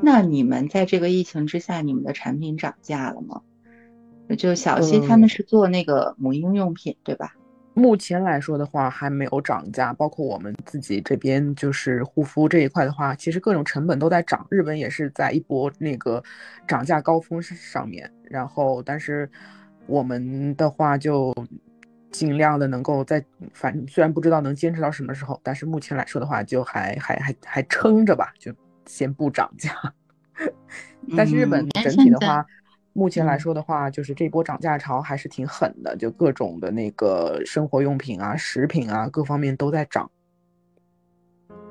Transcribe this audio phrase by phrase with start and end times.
[0.00, 3.42] 那你们在这个疫情之下，你们的产品涨价了吗？
[4.36, 7.34] 就小溪他们是做那个母婴用品，对吧？
[7.74, 9.92] 目前来说的话，还没有涨价。
[9.92, 14.46] 包括我们自己这边，就是护肤这一块的话，其实各种成本都在涨。
[14.50, 16.22] 日本也是在一波那个
[16.66, 18.10] 涨价高峰上面。
[18.24, 19.30] 然后，但是
[19.86, 21.32] 我们的话就
[22.10, 23.24] 尽量的能够在，
[23.54, 28.52] 反正虽然不知道能坚持到什么时候，但是目前来说的话，就还还还还撑着吧，就
[28.88, 29.72] 先不涨价。
[31.16, 32.44] 但是日本整体的话。
[32.94, 40.10] 目前来说的话，就是这波涨价潮还是挺狠的，就各种的那个生活用品啊、食品啊，各方面都在涨。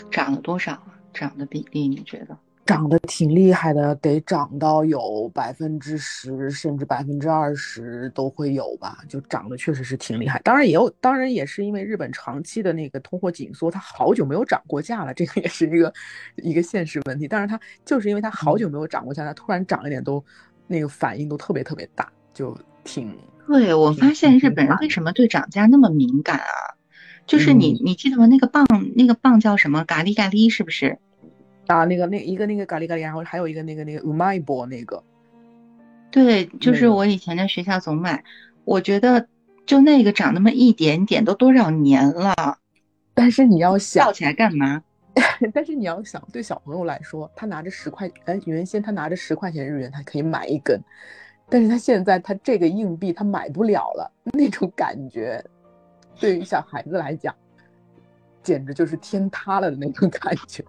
[0.09, 0.97] 涨了多少啊？
[1.13, 2.37] 涨的比例你觉得？
[2.67, 8.99] 涨得挺厉害的，得涨到有百分之十，甚至百分之二十都会有吧？
[9.09, 10.39] 就涨得确实是挺厉害。
[10.43, 15.91] 当然也有，当然也是因为日本长期的那个通货紧缩，它好久没有涨过价了，这个也是一个
[16.35, 17.27] 一个现实问题。
[17.27, 20.23] 但是它就是因为它好久没有涨过价，它突然涨一点都。
[20.69, 23.73] 那个反应都特别特别大，就挺对。
[23.73, 26.75] 我发现日本人为什么对涨价那么敏感啊？
[27.25, 28.27] 就是你你记得吗？
[28.27, 29.85] 那个棒那个棒叫什么？
[29.85, 30.99] 咖喱咖喱是不是？
[31.67, 35.03] 啊，那个那一个那个咖喱咖喱，然后还有一个那个那个五麦波那个。
[36.09, 38.23] 对，就是我以前在学校总买。
[38.65, 39.27] 我觉得
[39.65, 42.57] 就那个长那么一点点，都多少年了。
[43.13, 44.83] 但是你要想，笑起来干嘛？
[45.53, 50.79] 但是你要想，对小朋友来说，他拿着十块，哎，原先他拿着十块钱日元，他可以买一根，
[51.49, 55.43] 但是他现在他这个硬币他买不了了，那种感觉，
[56.19, 57.33] 对于小孩子来讲，
[58.43, 60.63] 简直就是天塌了的那种感觉。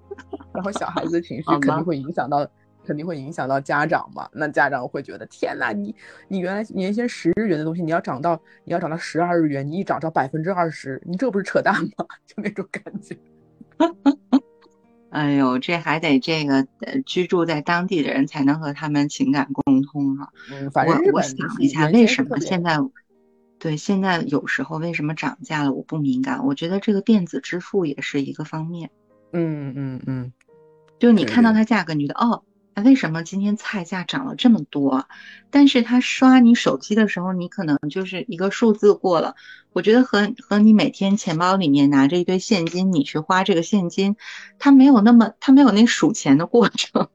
[0.55, 2.47] 然后小孩子的情绪肯定会影响到，
[2.85, 4.29] 肯定会影响到家长嘛。
[4.33, 5.95] 那家长会觉得，天哪，你
[6.29, 12.07] 你原来原先十日元的东西，你要涨到你要涨到十二日元，你一涨到百分之二十，你这不是扯淡吗？
[12.27, 13.17] 就那种感觉。
[15.11, 20.29] 哎呦，这还得这个呃，居住在当地的人才能和他们情感共通啊。
[20.53, 22.79] 嗯，反正我我想一下，为什么现在
[23.59, 25.73] 对现在有时候为什么涨价了？
[25.73, 28.91] 我不敏感，我觉得这个电子支付也是一个方面。
[29.33, 30.33] 嗯嗯嗯，
[30.99, 32.43] 就你看到它价格，你觉得哦。
[32.85, 35.09] 为什么今天菜价涨了这么多？
[35.51, 39.35] 但是他刷你手机的时候，你可能就是一个数字过了。
[39.73, 44.15] 我觉得和和你每天钱包里面拿着一堆现金，你去花这个现金，
[44.61, 47.09] 它没有那么，它没有那数钱的过程。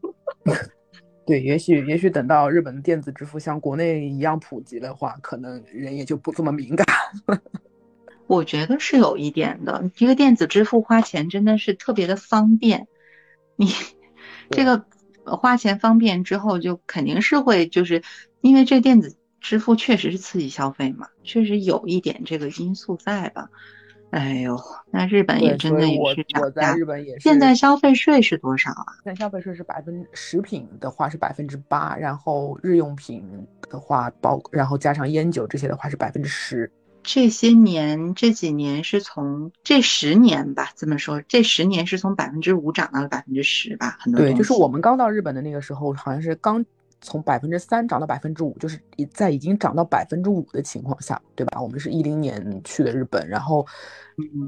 [1.25, 6.85] 对，也许也许等到日本的电子支付像国内一样普及的话，可能人也就不这么敏感。
[8.27, 12.87] 我觉得是有一点的，一个电子支付花钱真的是特别的方便。
[13.55, 13.69] 你
[14.51, 14.85] 这个。
[15.25, 18.03] 花钱方便之后，就肯定是会，就是
[18.41, 23.47] 因为这电子支付确实是刺激消费嘛，确实有一点这个因素在吧？
[24.11, 24.59] 哎呦，
[24.91, 26.75] 那日本也真的也是涨价。
[26.75, 27.21] 日本也是。
[27.21, 28.85] 现在消费税是多少啊？
[29.01, 33.23] 现在消费税是百分，食品的话是百分之八，然后日用品
[33.69, 36.69] 的话包，然后加上烟酒这些的话是百分之十。
[37.03, 46.65] 这些年这几年是从这十年吧，这么说，这十年是从百分之五涨到了百分之十吧，很多对，就是我们刚到日本的那个时候，好像是刚
[47.03, 48.79] 从百分之三涨到百分之五，就是
[49.11, 51.61] 在已经涨到百分之五的情况下，对吧？
[51.61, 53.63] 我们是一零年去的日本，然后。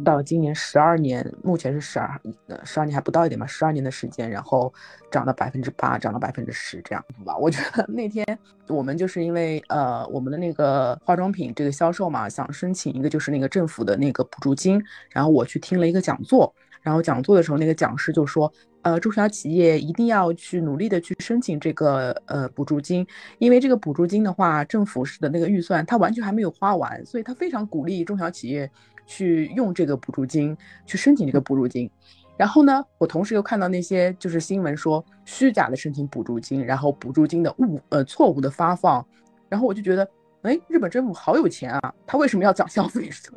[0.03, 2.21] 到今年十二年，目前是十二，
[2.63, 4.71] 十二年还不到一点吧，十二年的时间，然后
[5.09, 7.35] 涨到百分之八，涨到百分之十这样子吧。
[7.35, 8.23] 我觉得那天
[8.67, 14.79] 我们就是因为呃我们的那个化妆品这个销售嘛，想申请一个就是那个政府的那个补助金，
[15.09, 16.53] 然后我去听了一个讲座，
[16.85, 18.49] 然后讲座的时候那个讲师就说，
[18.83, 23.05] 呃中小企业一定要去努力的去申请这个呃补助金，
[23.39, 28.71] 因为这个补助金的话，政府是的那个预算它完全还没有花完，所以他非常鼓励中小企业。
[29.07, 31.87] 去用这个补助金去申请这个补助金，
[32.35, 39.05] 然后呢，我同时又看到那些就是新闻说虚假的申请补助金，然后补助金的误呃错误的发放，
[39.47, 40.09] 然后我就觉得，
[40.41, 43.31] 哎，日本政府好有钱啊，他为什么要涨消费税？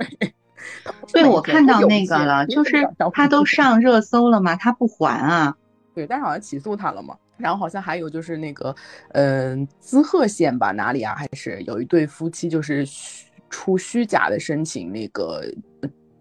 [1.12, 4.56] 对，我看到那个了，就是他都上热搜了吗？
[4.56, 5.56] 他不还啊？
[5.94, 7.16] 对，但是好像起诉他了嘛。
[7.36, 8.74] 然后好像还有就是那个，
[9.10, 11.14] 嗯，滋贺县吧，哪里啊？
[11.14, 12.86] 还是有一对夫妻就是。
[13.50, 15.42] 出虚假的申请，那个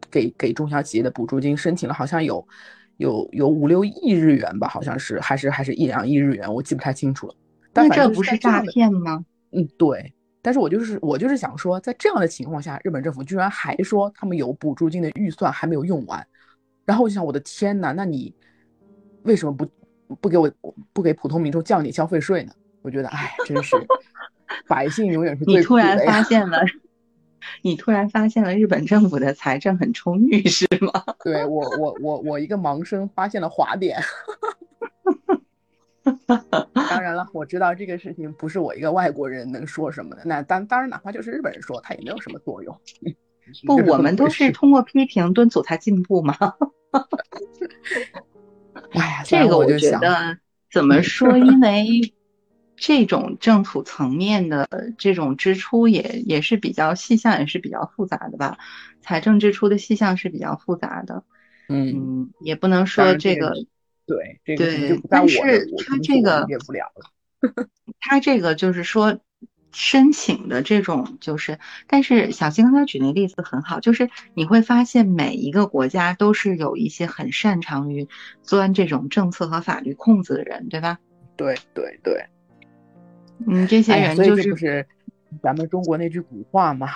[0.09, 2.47] 给给中小企业的补助金申请了，好像有
[2.95, 7.35] 有有五六亿日元吧，好像是还是还是一两亿日元，我记不太清楚了。
[7.73, 9.25] 但这不是诈骗吗？
[9.51, 10.13] 嗯，对。
[10.47, 16.25] 但是我就是我就是想说，在这样的情况下，日本政府居然还说他们有补助金的预算还没有用完，
[16.85, 18.33] 然后我就想，我的天呐，那你
[19.23, 19.67] 为什么不
[20.21, 20.49] 不给我
[20.93, 22.53] 不给普通民众降点消费税呢？
[22.81, 23.75] 我觉得，哎，真是
[24.69, 26.63] 百姓永远是最你突然发现了。
[27.61, 31.03] 你突然发现了日本政府的财政很充裕，是吗？
[31.23, 34.01] 对我，我，我，我一个盲生发现了滑点。
[37.07, 40.23] 然了，我知道这个事情不是我一个外国人能说什么的。
[40.25, 42.77] 那当当然，哪怕就是日本人说，他也没有什么作用。
[43.65, 46.35] 不，我们都是通过批评敦促他进步嘛。
[48.91, 50.37] 哎呀，这个我觉得
[50.69, 51.37] 怎么说？
[51.37, 52.13] 因为
[52.75, 54.67] 这种政府层面的
[54.97, 58.57] 这种支出也也是比较细项，也是比较复杂的吧。
[58.99, 61.23] 财政支出的细项是比较复杂的。
[61.69, 63.53] 嗯，也不能说这个。
[64.07, 67.67] 对，对，但是他这个不了了。
[67.99, 69.19] 他这个就是说。
[69.73, 78.07] 申请的这种就是，但是小新刚才举那例子很好，就是你会发现每一个国家都是有一些很擅长于
[78.41, 80.97] 钻这种政策和法律空子的人，对吧？
[81.35, 82.25] 对对对，
[83.45, 84.87] 嗯，这些人就是
[85.43, 86.89] 咱们中国那句古话嘛，“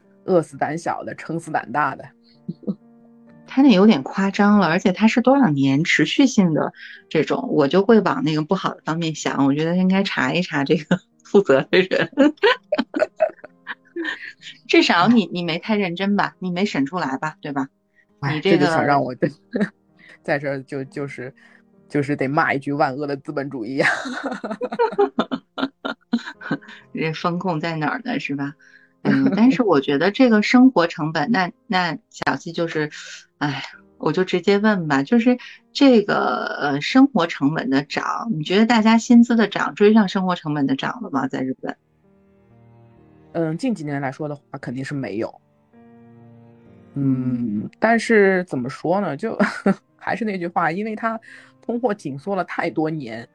[0.24, 2.04] 饿死胆小的，撑死胆大的”。
[3.54, 6.72] 他那有点夸张了，而且他是多少年持续性的
[7.08, 10.98] 这种，我就会往那个不好的方面想，我觉得应该查一查这个。
[11.22, 12.12] 负责的人，
[14.68, 16.36] 至少你你没太认真吧？
[16.38, 17.34] 你没审出来吧？
[17.40, 17.68] 对吧？
[18.32, 19.12] 你这个想让我
[20.22, 21.34] 在这就就是
[21.88, 23.88] 就是得骂一句万恶的资本主义呀！
[26.94, 28.20] 这风控在哪儿呢？
[28.20, 28.54] 是吧？
[29.02, 32.90] 嗯，但是我觉得这个生活成本，那那小七就是，
[33.52, 33.62] 哎。
[33.96, 35.38] 我就直接问吧，就是
[35.72, 41.26] 这个呃生活成本的涨，你觉得大家薪资的涨追上生活成本的涨了吗？
[41.26, 41.74] 在日本？
[43.32, 45.40] 嗯，近几年来说的话，肯定是没有。
[46.94, 49.16] 嗯，但是怎么说呢？
[49.16, 49.38] 就
[49.96, 51.18] 还是那句话，因为它
[51.62, 53.26] 通货紧缩了太多年，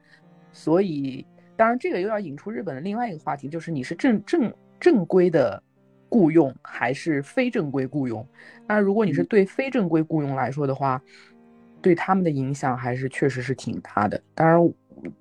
[0.51, 1.25] 所以
[1.55, 5.63] 当然这个又要引出日本的另外一个话题，就是你是正正正规的。
[6.09, 8.27] 雇佣还是非正规雇佣？
[8.67, 11.01] 那如果你是对非正规雇佣来说的话，
[11.81, 14.21] 对他们的影响还是确实是挺大的。
[14.35, 14.59] 当然，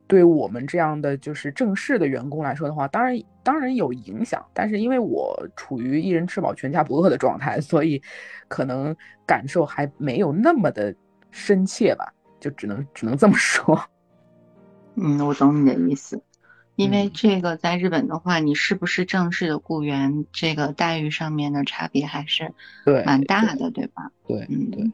[0.09, 4.45] 对我们这样的就是正式的员工来说的话，当然当然有影响。
[4.53, 8.03] 但是因为我处于一人吃饱全家不饿的状态， 所以
[8.49, 10.95] 可能感受还没有那么的
[11.31, 13.79] 深切吧，就只能只能这么说。
[14.97, 16.21] 嗯，我懂你的意思。
[16.79, 22.55] 因为这个在日本的话，你是不是正式的雇员，这个待遇上面的差别还是
[22.85, 24.13] 对蛮大的，对吧？
[24.29, 24.93] 对，嗯对。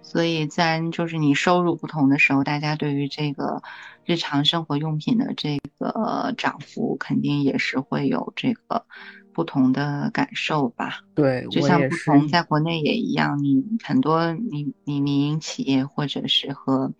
[0.00, 3.64] 所以自然就是你收入不同的时候，大家对于这个
[4.04, 8.86] 日常生活用品的这个涨幅，肯定也是会有这个
[9.32, 11.00] 不同的感受吧？
[11.16, 16.94] 对，就像不同在国内也一样，你很多你你民营企业或者是和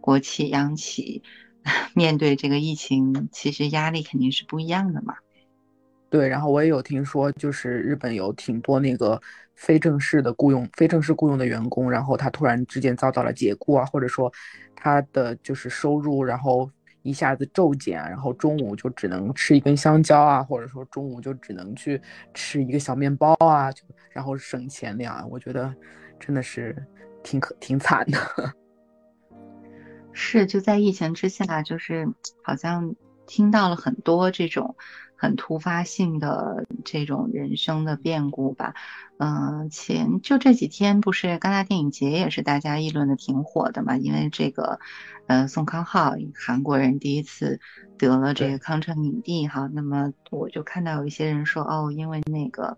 [0.00, 1.22] 国企央企。
[1.94, 5.14] 面对这个疫情，其实压力肯定是不一样的嘛。
[6.10, 9.20] 对，然后我也有听说，就是日本有挺多那个
[9.56, 14.32] 非正式的雇佣、非正式雇佣的员工，然后他突然之间遭到了解雇啊，或者说
[14.76, 16.70] 他的就是收入，然后
[17.02, 22.00] 一下子骤减，然后中午就只能吃一根香蕉啊，或者说中午就只能去
[22.32, 23.82] 吃一个小面包啊，就
[24.12, 25.74] 然后省钱那样，我觉得
[26.20, 26.76] 真的是
[27.24, 28.18] 挺可挺惨的。
[30.14, 32.08] 是，就在疫情之下，就是
[32.42, 32.94] 好像
[33.26, 34.76] 听到了很多这种
[35.16, 38.74] 很突发性的这种人生的变故吧。
[39.16, 44.80] 嗯，前就这几天不是戛纳电影节也是大家议论的挺火的嘛，因为这个，
[45.26, 47.60] 呃，宋康昊韩国人第一次
[47.96, 49.70] 得了这个康城影帝哈。
[49.72, 52.76] 那么我就看到有一些人说，哦，因为那个，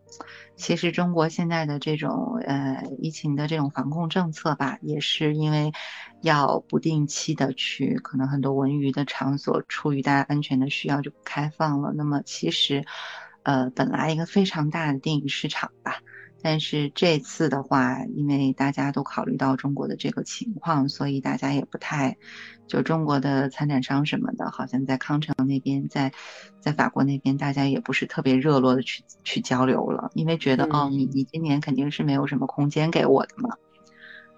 [0.56, 5.72] 其实中国现在的这种呃疫情的这种防控政策吧，也是因为
[6.20, 11.94] 要不定期的去可能很多文娱的场所出于大家安全的需要就不开放了。
[11.96, 12.84] 那么其实，
[13.42, 16.00] 呃，本来一个非常大的电影市场吧。
[16.48, 22.18] 但是这次的话，因为大家都考虑到中国的这个情况，所以大家也不太，
[22.68, 26.12] 就中国的参展商什么的，好像在康城那边，在
[26.60, 33.50] 在法国那边，大家也不是特别热络的去去交流了，因为觉得哦，你你今年肯定是没有什么空间给我的嘛。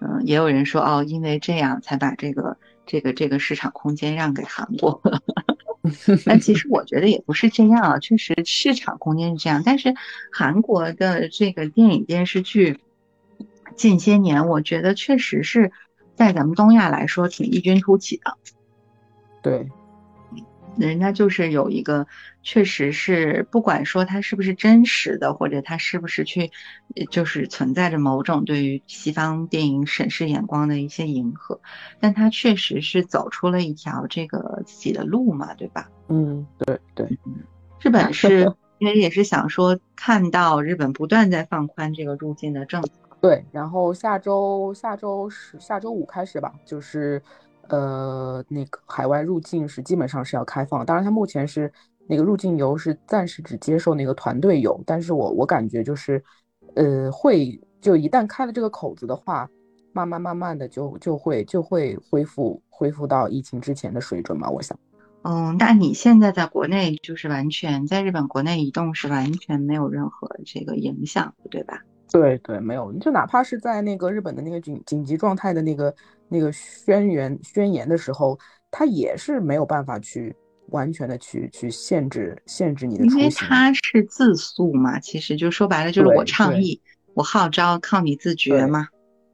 [0.01, 4.99] 嗯，也有人说哦，因为这样才把这个这个这个市场空间让给韩国。
[6.25, 9.63] 但其实我觉得也不是这样啊，确实市场空间是这样。
[9.65, 9.93] 但是
[10.31, 12.79] 韩国的这个电影电视剧，
[13.75, 15.71] 近些年我觉得确实是
[16.15, 18.37] 在咱们东亚来说挺异军突起的。
[19.41, 19.67] 对。
[20.77, 22.07] 人家就是有一个，
[22.41, 26.51] 确实是不管说它是不是真实的，或者它是不是去，
[27.11, 31.59] 就是存在着某种对于西方电影审视眼光的一些迎合，
[31.99, 35.89] 但它确实是走出了一条这个自己的路嘛，对吧？
[36.07, 37.19] 嗯，对对。
[37.81, 42.89] 日本是因为也是想说看到日本不断在放宽这个入境的政策。
[43.19, 47.21] 对，然后下周下周是下周五开始吧，就是。
[47.69, 51.71] 呃，那个海外入境是基本上是要开放，当然它目前是
[52.07, 56.23] 那个入境游是暂时只接受那个团队游，但是我我感觉就是，
[56.75, 59.49] 呃，会就一旦开了这个口子的话，
[59.93, 64.77] 慢慢慢慢的就就会就会恢复恢复到疫情之前的水准嘛，我想。
[65.23, 71.81] 嗯，那你现在在国内就是完全在日本国内移动是完全没有任何这个影响，对吧？
[72.11, 75.93] 对对，没有，就哪怕是在那个日本的那个紧紧急状态的那个
[76.27, 78.37] 那个宣言宣言的时候，
[78.71, 80.35] 他也是没有办法去
[80.69, 86.81] 完全的去去限制限制你的出行，因为它是自诉嘛，其实就说白了就是我倡议，
[87.13, 88.87] 我号召，靠你自觉嘛。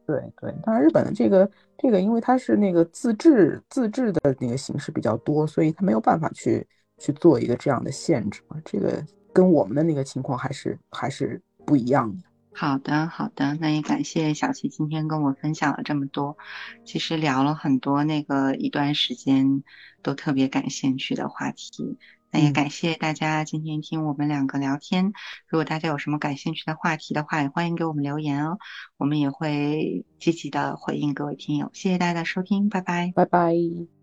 [0.06, 6.64] 对对，当然日本的这个这个，因为它是那个自治自治的那个形式比较多，所以它没有办法去
[6.98, 8.56] 去做一个这样的限制嘛。
[8.64, 12.24] 这个跟我们的那个情况还是还是不一样的。
[12.58, 16.38] 好的好的，那也感谢小齐今天跟我分享了这么多，
[16.86, 19.62] 其实聊了很多那个一段时间
[20.02, 21.98] 都特别感兴趣的话题。
[22.30, 25.12] 那也感谢大家今天听我们两个聊天。
[25.48, 28.58] 如果大家有什么感兴趣的话题的话，也欢迎给我们留言哦，
[28.96, 31.70] 我们也会积极的回应各位听友。
[31.74, 33.95] 谢谢大家的收听，拜拜，拜拜。